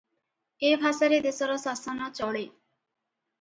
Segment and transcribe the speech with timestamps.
[0.69, 2.43] ଏ ଭାଷାରେ ଦେଶର ଶାସନ ଚଳେ।